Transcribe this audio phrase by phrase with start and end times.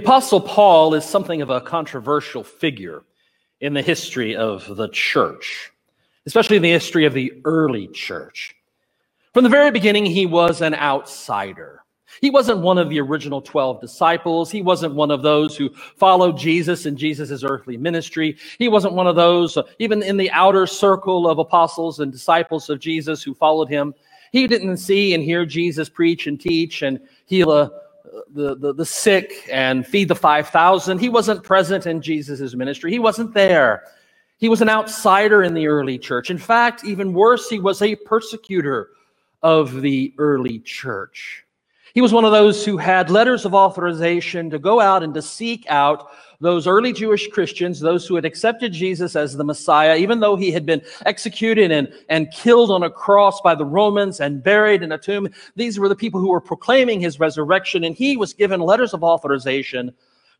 [0.00, 3.02] Apostle Paul is something of a controversial figure
[3.60, 5.72] in the history of the church,
[6.24, 8.54] especially in the history of the early church.
[9.34, 11.84] From the very beginning, he was an outsider.
[12.22, 14.50] He wasn't one of the original 12 disciples.
[14.50, 18.38] He wasn't one of those who followed Jesus in Jesus' earthly ministry.
[18.58, 22.70] He wasn't one of those, uh, even in the outer circle of apostles and disciples
[22.70, 23.94] of Jesus who followed him.
[24.32, 27.70] He didn't see and hear Jesus preach and teach and heal a,
[28.32, 30.98] the, the, the sick and feed the 5,000.
[30.98, 32.90] He wasn't present in Jesus' ministry.
[32.90, 33.84] He wasn't there.
[34.38, 36.30] He was an outsider in the early church.
[36.30, 38.88] In fact, even worse, he was a persecutor
[39.42, 41.44] of the early church.
[41.94, 45.22] He was one of those who had letters of authorization to go out and to
[45.22, 46.10] seek out
[46.40, 50.50] those early Jewish Christians, those who had accepted Jesus as the Messiah, even though he
[50.50, 54.92] had been executed and, and killed on a cross by the Romans and buried in
[54.92, 55.28] a tomb.
[55.56, 59.04] These were the people who were proclaiming his resurrection, and he was given letters of
[59.04, 59.92] authorization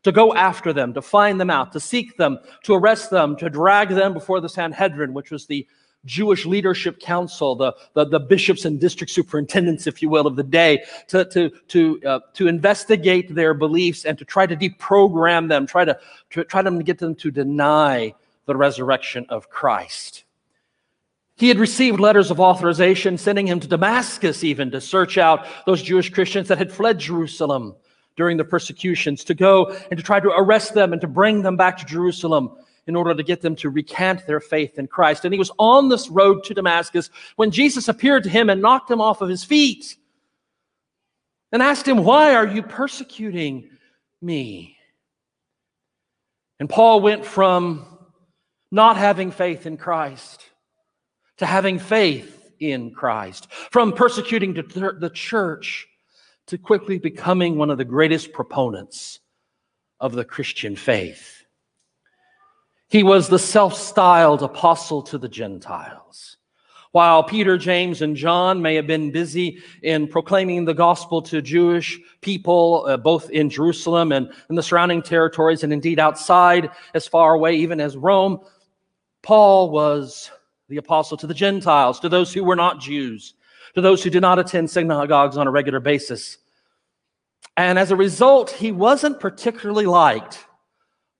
[0.03, 3.49] to go after them, to find them out, to seek them, to arrest them, to
[3.49, 5.67] drag them before the Sanhedrin, which was the
[6.05, 10.43] Jewish leadership council, the, the, the, bishops and district superintendents, if you will, of the
[10.43, 15.67] day, to, to, to, uh, to investigate their beliefs and to try to deprogram them,
[15.67, 15.97] try to,
[16.31, 18.13] to try to get them to deny
[18.47, 20.23] the resurrection of Christ.
[21.37, 25.81] He had received letters of authorization, sending him to Damascus even to search out those
[25.81, 27.75] Jewish Christians that had fled Jerusalem
[28.15, 31.57] during the persecutions, to go and to try to arrest them and to bring them
[31.57, 32.51] back to Jerusalem
[32.87, 35.23] in order to get them to recant their faith in Christ.
[35.23, 38.89] And he was on this road to Damascus when Jesus appeared to him and knocked
[38.89, 39.95] him off of his feet
[41.51, 43.69] and asked him, Why are you persecuting
[44.21, 44.77] me?
[46.59, 47.85] And Paul went from
[48.71, 50.43] not having faith in Christ
[51.37, 55.87] to having faith in Christ, from persecuting the church
[56.47, 59.19] to quickly becoming one of the greatest proponents
[59.99, 61.40] of the Christian faith.
[62.91, 66.35] He was the self styled apostle to the Gentiles.
[66.91, 71.97] While Peter, James, and John may have been busy in proclaiming the gospel to Jewish
[72.19, 77.33] people, uh, both in Jerusalem and in the surrounding territories, and indeed outside, as far
[77.33, 78.41] away even as Rome,
[79.21, 80.29] Paul was
[80.67, 83.35] the apostle to the Gentiles, to those who were not Jews,
[83.73, 86.39] to those who did not attend synagogues on a regular basis.
[87.55, 90.45] And as a result, he wasn't particularly liked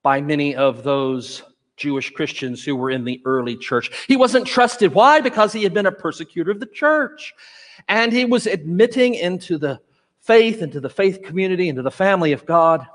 [0.04, 1.44] by many of those
[1.82, 3.92] Jewish Christians who were in the early church.
[4.08, 4.94] He wasn't trusted.
[4.94, 5.20] Why?
[5.20, 7.34] Because he had been a persecutor of the church.
[7.88, 9.80] And he was admitting into the
[10.22, 12.86] faith, into the faith community, into the family of God,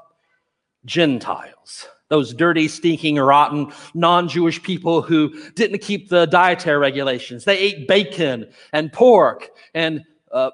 [0.85, 1.89] Gentiles.
[2.09, 7.45] Those dirty, stinking, rotten, non Jewish people who didn't keep the dietary regulations.
[7.45, 10.51] They ate bacon and pork and uh,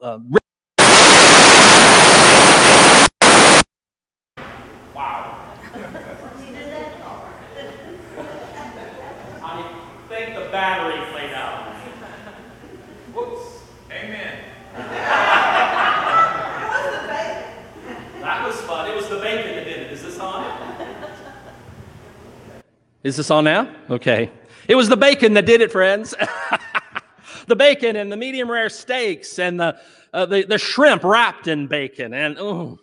[0.00, 0.18] uh,
[10.64, 11.74] battery played out.
[13.12, 13.60] Whoops.
[13.90, 14.38] Amen.
[18.22, 18.90] that was fun.
[18.90, 19.92] It was the bacon that did it.
[19.92, 20.86] Is this on?
[23.02, 23.70] Is this on now?
[23.90, 24.30] Okay.
[24.66, 26.14] It was the bacon that did it, friends.
[27.46, 29.76] the bacon and the medium rare steaks and the,
[30.14, 32.78] uh, the, the shrimp wrapped in bacon and oh,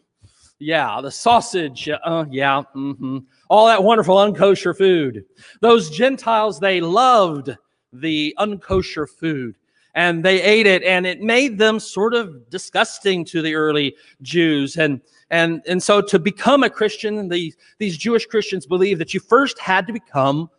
[0.60, 1.90] yeah, the sausage.
[1.90, 3.18] Uh, yeah, mm-hmm
[3.52, 5.26] all that wonderful unkosher food.
[5.60, 7.58] Those Gentiles, they loved
[7.94, 9.56] the unkosher food
[9.94, 14.78] and they ate it and it made them sort of disgusting to the early Jews.
[14.78, 19.20] And, and, and so to become a Christian, the, these Jewish Christians believed that you
[19.20, 20.50] first had to become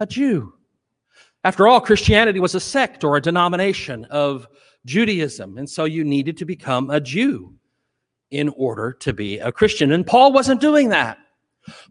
[0.00, 0.54] a Jew.
[1.44, 4.48] After all, Christianity was a sect or a denomination of
[4.84, 5.58] Judaism.
[5.58, 7.54] And so you needed to become a Jew
[8.30, 9.92] in order to be a Christian.
[9.92, 11.18] And Paul wasn't doing that.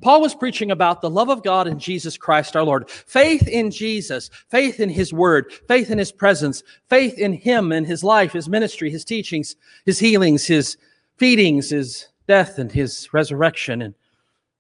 [0.01, 3.71] Paul was preaching about the love of God in Jesus Christ our Lord, faith in
[3.71, 8.33] Jesus, faith in his word, faith in his presence, faith in him and his life,
[8.33, 10.77] his ministry, his teachings, his healings, his
[11.18, 13.95] feedings, his death and his resurrection and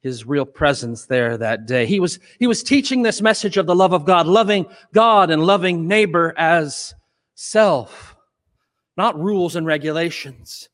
[0.01, 1.85] his real presence there that day.
[1.85, 5.45] He was he was teaching this message of the love of God, loving God and
[5.45, 6.95] loving neighbor as
[7.35, 8.15] self,
[8.95, 10.69] not rules and regulations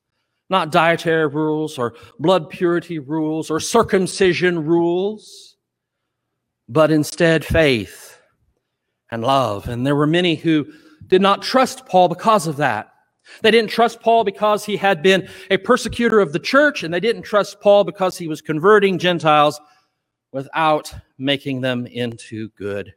[0.53, 5.57] not dietary rules or blood purity rules or circumcision rules,
[6.69, 8.17] but instead faith
[9.11, 9.67] and love.
[9.67, 10.65] And there were many who
[11.07, 12.91] did not trust Paul because of that.
[13.41, 16.99] They didn't trust Paul because he had been a persecutor of the church, and they
[16.99, 19.59] didn't trust Paul because he was converting Gentiles
[20.31, 22.93] without making them into good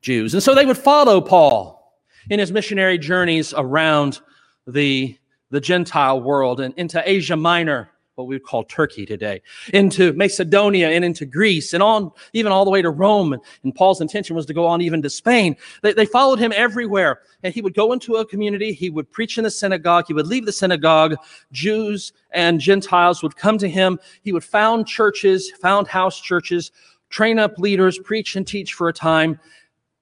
[0.00, 0.34] Jews.
[0.34, 1.96] And so they would follow Paul
[2.28, 4.20] in his missionary journeys around
[4.66, 5.16] the
[5.52, 9.42] the Gentile world and into Asia Minor, what we would call Turkey today,
[9.74, 13.38] into Macedonia and into Greece and on even all the way to Rome.
[13.62, 15.54] And Paul's intention was to go on even to Spain.
[15.82, 17.20] They, they followed him everywhere.
[17.42, 20.26] And he would go into a community, he would preach in the synagogue, he would
[20.26, 21.16] leave the synagogue.
[21.52, 24.00] Jews and Gentiles would come to him.
[24.22, 26.72] He would found churches, found house churches,
[27.10, 29.38] train up leaders, preach and teach for a time,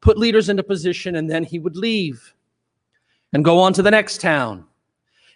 [0.00, 2.34] put leaders into position, and then he would leave
[3.32, 4.64] and go on to the next town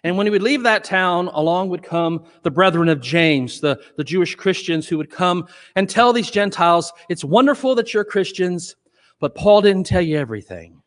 [0.05, 3.81] and when he would leave that town, along would come the brethren of James, the,
[3.97, 8.75] the Jewish Christians who would come and tell these Gentiles, it's wonderful that you're Christians,
[9.19, 10.79] but Paul didn't tell you everything.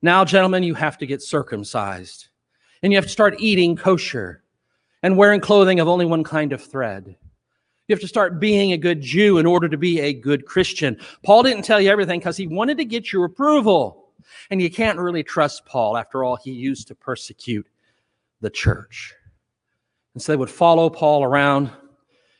[0.00, 2.28] Now, gentlemen, you have to get circumcised
[2.84, 4.44] and you have to start eating kosher
[5.02, 7.16] and wearing clothing of only one kind of thread.
[7.88, 11.00] You have to start being a good Jew in order to be a good Christian.
[11.24, 14.12] Paul didn't tell you everything because he wanted to get your approval.
[14.50, 15.96] And you can't really trust Paul.
[15.96, 17.66] After all, he used to persecute
[18.40, 19.14] the church.
[20.14, 21.70] And so they would follow Paul around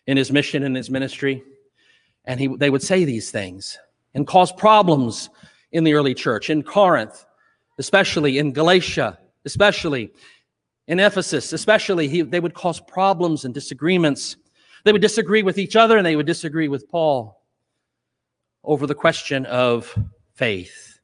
[0.06, 1.42] in his mission and his ministry,
[2.24, 3.78] and he, they would say these things
[4.14, 5.30] and cause problems
[5.72, 7.24] in the early church, in Corinth,
[7.78, 10.12] especially in Galatia, especially
[10.88, 12.08] in Ephesus, especially.
[12.08, 14.36] He, they would cause problems and disagreements.
[14.84, 17.40] They would disagree with each other and they would disagree with Paul
[18.64, 19.96] over the question of
[20.34, 20.98] faith,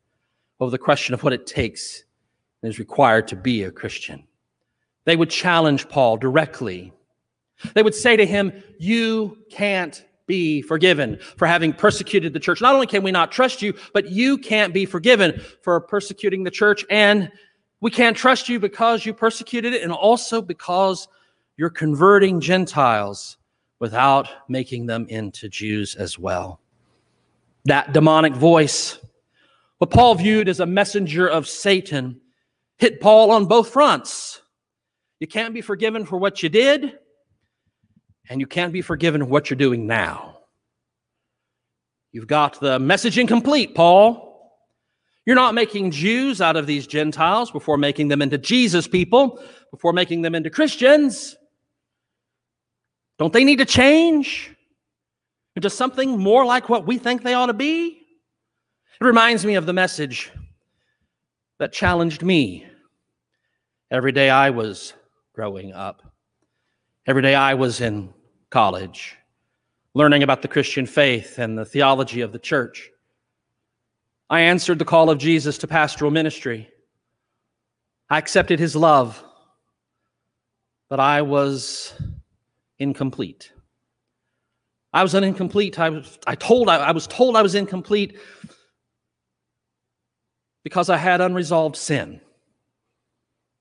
[0.60, 2.04] over the question of what it takes
[2.62, 4.26] and is required to be a Christian.
[5.06, 6.92] They would challenge Paul directly.
[7.74, 12.60] They would say to him, You can't be forgiven for having persecuted the church.
[12.60, 16.50] Not only can we not trust you, but you can't be forgiven for persecuting the
[16.50, 16.84] church.
[16.90, 17.30] And
[17.80, 21.08] we can't trust you because you persecuted it and also because
[21.56, 23.38] you're converting Gentiles
[23.78, 26.60] without making them into Jews as well.
[27.64, 28.98] That demonic voice,
[29.78, 32.20] what Paul viewed as a messenger of Satan,
[32.78, 34.35] hit Paul on both fronts.
[35.18, 36.98] You can't be forgiven for what you did,
[38.28, 40.38] and you can't be forgiven for what you're doing now.
[42.12, 44.22] You've got the message incomplete, Paul.
[45.24, 49.92] You're not making Jews out of these Gentiles before making them into Jesus people, before
[49.92, 51.36] making them into Christians.
[53.18, 54.54] Don't they need to change
[55.56, 57.98] into something more like what we think they ought to be?
[59.00, 60.30] It reminds me of the message
[61.58, 62.66] that challenged me
[63.90, 64.92] every day I was
[65.36, 66.02] growing up.
[67.06, 68.08] Every day I was in
[68.48, 69.14] college,
[69.92, 72.90] learning about the Christian faith and the theology of the church.
[74.30, 76.70] I answered the call of Jesus to pastoral ministry.
[78.08, 79.22] I accepted his love,
[80.88, 81.92] but I was
[82.78, 83.52] incomplete.
[84.94, 85.78] I was incomplete.
[85.78, 88.18] I was, I told I, I was told I was incomplete
[90.64, 92.22] because I had unresolved sin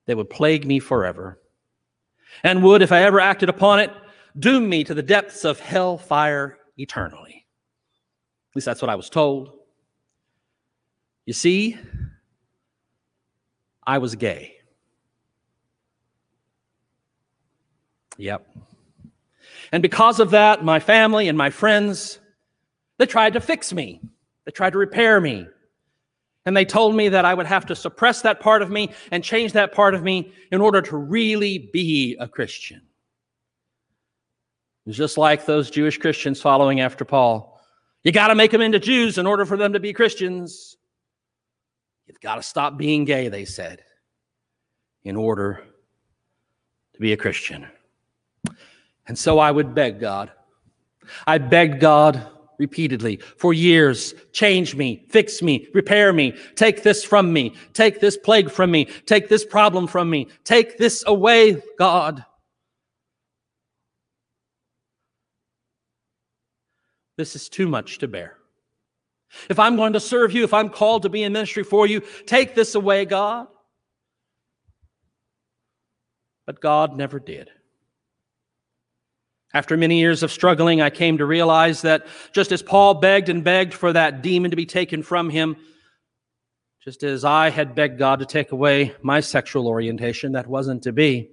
[0.06, 1.38] that would plague me forever
[2.42, 3.90] and would, if I ever acted upon it,
[4.38, 7.46] doom me to the depths of hell fire eternally.
[8.50, 9.52] At least that's what I was told.
[11.24, 11.76] You see,
[13.86, 14.54] I was gay.
[18.18, 18.46] Yep.
[19.72, 22.18] And because of that, my family and my friends,
[22.98, 24.00] they tried to fix me.
[24.44, 25.46] They tried to repair me.
[26.46, 29.22] And they told me that I would have to suppress that part of me and
[29.22, 32.82] change that part of me in order to really be a Christian.
[34.86, 37.60] It's just like those Jewish Christians following after Paul.
[38.04, 40.76] You got to make them into Jews in order for them to be Christians.
[42.06, 43.82] You've got to stop being gay, they said,
[45.02, 45.64] in order
[46.94, 47.66] to be a Christian.
[49.08, 50.30] And so I would beg God.
[51.26, 52.24] I begged God
[52.58, 54.14] repeatedly for years.
[54.32, 58.86] Change me, fix me, repair me, take this from me, take this plague from me,
[59.06, 62.24] take this problem from me, take this away, God.
[67.16, 68.36] This is too much to bear.
[69.48, 72.02] If I'm going to serve you, if I'm called to be in ministry for you,
[72.26, 73.48] take this away, God.
[76.46, 77.50] But God never did.
[79.56, 83.42] After many years of struggling, I came to realize that just as Paul begged and
[83.42, 85.56] begged for that demon to be taken from him,
[86.84, 90.92] just as I had begged God to take away my sexual orientation, that wasn't to
[90.92, 91.30] be.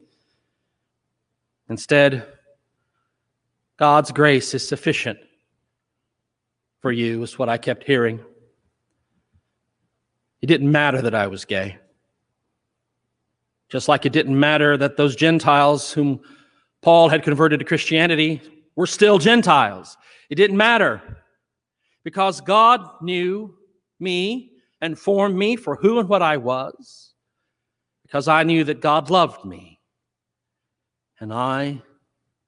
[1.68, 2.26] Instead,
[3.76, 5.20] God's grace is sufficient
[6.80, 8.22] for you, is what I kept hearing.
[10.42, 11.78] It didn't matter that I was gay.
[13.68, 16.22] Just like it didn't matter that those Gentiles whom
[16.84, 18.42] Paul had converted to Christianity
[18.76, 19.98] were still Gentiles.
[20.30, 21.02] It didn't matter
[22.04, 23.56] because God knew
[24.02, 27.14] me and formed me for who and what I was,
[28.04, 29.80] because I knew that God loved me
[31.22, 31.82] and I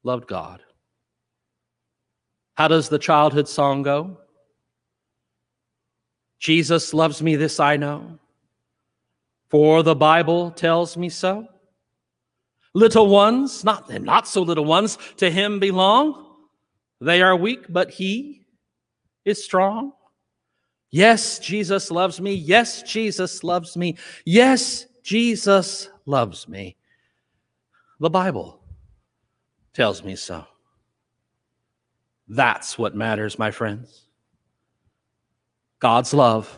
[0.03, 0.61] loved God.
[2.55, 4.17] How does the childhood song go?
[6.39, 8.19] Jesus loves me, this I know,
[9.49, 11.47] for the Bible tells me so.
[12.75, 16.25] Little ones, not, not so little ones, to him belong.
[16.99, 18.45] They are weak, but he
[19.23, 19.93] is strong.
[20.91, 22.33] Yes, Jesus loves me.
[22.33, 23.97] Yes, Jesus loves me.
[24.25, 26.75] Yes, Jesus loves me.
[28.01, 28.59] The Bible
[29.73, 30.45] tells me so.
[32.27, 34.03] That's what matters, my friends.
[35.79, 36.57] God's love.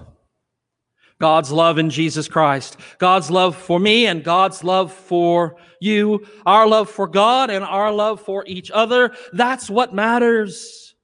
[1.20, 2.78] God's love in Jesus Christ.
[3.00, 6.26] God's love for me and God's love for you.
[6.46, 9.14] Our love for God and our love for each other.
[9.34, 10.96] That's what matters.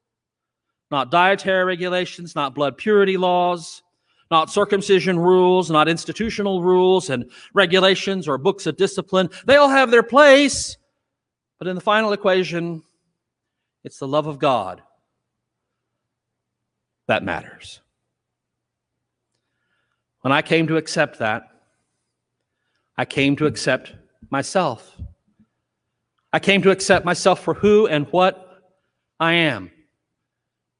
[0.91, 3.81] Not dietary regulations, not blood purity laws,
[4.29, 9.29] not circumcision rules, not institutional rules and regulations or books of discipline.
[9.45, 10.77] They all have their place.
[11.57, 12.83] But in the final equation,
[13.83, 14.83] it's the love of God
[17.07, 17.79] that matters.
[20.23, 21.49] When I came to accept that,
[22.97, 23.93] I came to accept
[24.29, 24.95] myself.
[26.31, 28.63] I came to accept myself for who and what
[29.19, 29.69] I am,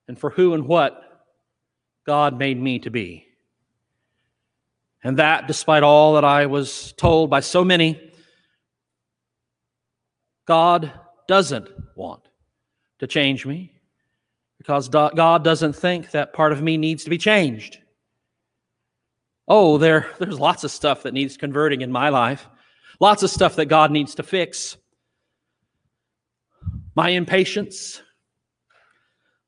[0.08, 1.26] and for who and what
[2.06, 3.28] God made me to be.
[5.04, 8.14] And that, despite all that I was told by so many,
[10.46, 10.94] God
[11.28, 12.22] doesn't want
[13.00, 13.74] to change me
[14.58, 17.80] because God doesn't think that part of me needs to be changed.
[19.48, 22.48] Oh, there, there's lots of stuff that needs converting in my life,
[23.00, 24.78] lots of stuff that God needs to fix.
[26.96, 28.02] My impatience,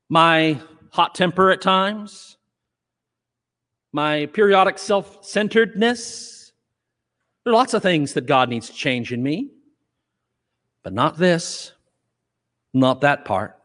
[0.08, 0.60] my
[0.90, 2.36] hot temper at times,
[3.92, 6.52] my periodic self centeredness.
[7.44, 9.52] There are lots of things that God needs to change in me,
[10.82, 11.72] but not this,
[12.74, 13.56] not that part.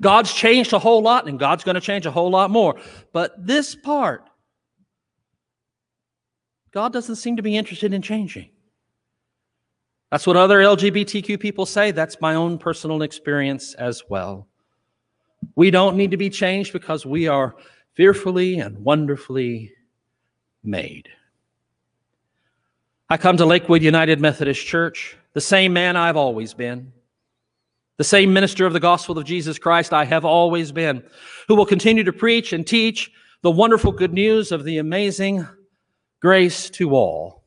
[0.00, 2.76] God's changed a whole lot, and God's going to change a whole lot more.
[3.12, 4.28] But this part,
[6.74, 8.50] God doesn't seem to be interested in changing.
[10.10, 11.92] That's what other LGBTQ people say.
[11.92, 14.48] That's my own personal experience as well.
[15.54, 17.54] We don't need to be changed because we are
[17.92, 19.70] fearfully and wonderfully
[20.64, 21.08] made.
[23.08, 26.92] I come to Lakewood United Methodist Church, the same man I've always been,
[27.98, 31.04] the same minister of the gospel of Jesus Christ I have always been,
[31.46, 33.12] who will continue to preach and teach
[33.42, 35.46] the wonderful good news of the amazing
[36.24, 37.44] grace to all.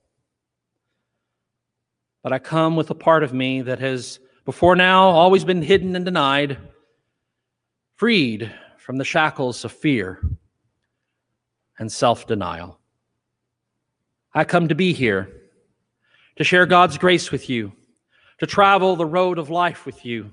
[2.22, 5.96] But I come with a part of me that has, before now, always been hidden
[5.96, 6.60] and denied,
[7.96, 10.22] freed from the shackles of fear
[11.80, 12.80] and self denial.
[14.36, 15.28] I come to be here,
[16.36, 17.72] to share God's grace with you,
[18.38, 20.30] to travel the road of life with you,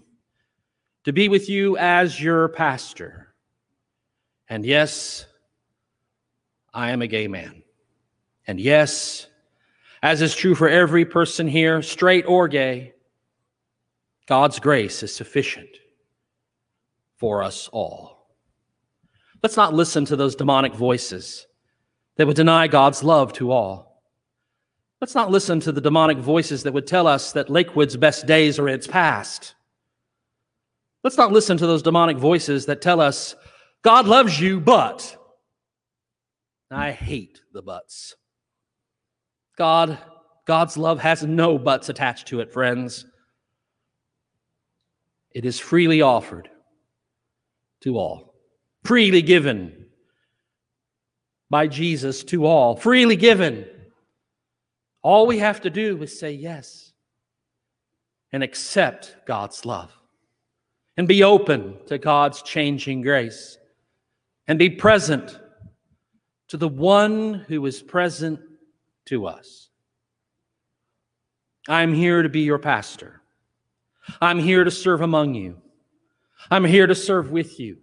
[1.04, 3.34] to be with you as your pastor.
[4.50, 5.24] And yes,
[6.74, 7.63] I am a gay man.
[8.46, 9.26] And yes,
[10.02, 12.94] as is true for every person here, straight or gay,
[14.26, 15.68] God's grace is sufficient
[17.16, 18.28] for us all.
[19.42, 21.46] Let's not listen to those demonic voices
[22.16, 24.02] that would deny God's love to all.
[25.00, 28.58] Let's not listen to the demonic voices that would tell us that Lakewood's best days
[28.58, 29.54] are in its past.
[31.02, 33.34] Let's not listen to those demonic voices that tell us
[33.82, 35.14] God loves you, but
[36.70, 38.16] I hate the buts.
[39.56, 39.98] God,
[40.46, 43.06] God's love has no buts attached to it, friends.
[45.30, 46.48] It is freely offered
[47.82, 48.34] to all,
[48.84, 49.86] freely given
[51.50, 53.66] by Jesus to all, freely given.
[55.02, 56.92] All we have to do is say yes
[58.32, 59.92] and accept God's love
[60.96, 63.58] and be open to God's changing grace
[64.48, 65.38] and be present
[66.48, 68.40] to the one who is present
[69.06, 69.68] to us.
[71.68, 73.22] I'm here to be your pastor.
[74.20, 75.60] I'm here to serve among you.
[76.50, 77.78] I'm here to serve with you,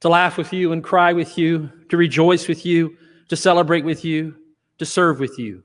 [0.00, 2.96] to laugh with you and cry with you, to rejoice with you,
[3.28, 4.34] to celebrate with you,
[4.78, 5.62] to serve with you.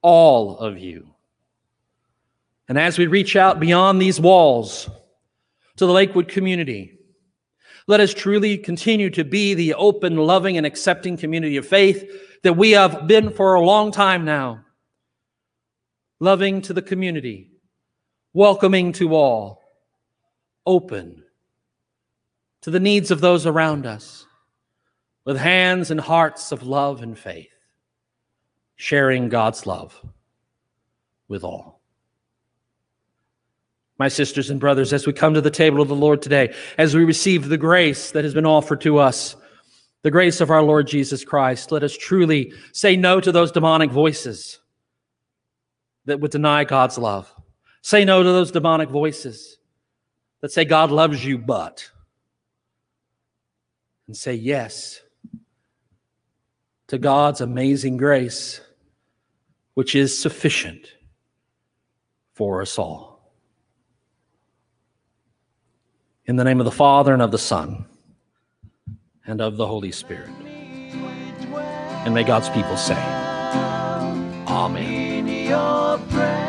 [0.00, 1.08] All of you.
[2.68, 4.88] And as we reach out beyond these walls
[5.76, 6.93] to the Lakewood community,
[7.86, 12.54] let us truly continue to be the open, loving, and accepting community of faith that
[12.54, 14.64] we have been for a long time now.
[16.20, 17.50] Loving to the community,
[18.32, 19.62] welcoming to all,
[20.64, 21.24] open
[22.62, 24.24] to the needs of those around us,
[25.26, 27.52] with hands and hearts of love and faith,
[28.76, 30.00] sharing God's love
[31.28, 31.83] with all.
[33.98, 36.94] My sisters and brothers, as we come to the table of the Lord today, as
[36.94, 39.36] we receive the grace that has been offered to us,
[40.02, 43.90] the grace of our Lord Jesus Christ, let us truly say no to those demonic
[43.90, 44.58] voices
[46.06, 47.32] that would deny God's love.
[47.82, 49.58] Say no to those demonic voices
[50.40, 51.90] that say God loves you, but.
[54.06, 55.00] And say yes
[56.88, 58.60] to God's amazing grace,
[59.72, 60.86] which is sufficient
[62.34, 63.13] for us all.
[66.26, 67.84] In the name of the Father and of the Son
[69.26, 70.30] and of the Holy Spirit.
[72.04, 72.96] And may God's people say,
[74.46, 76.43] Amen.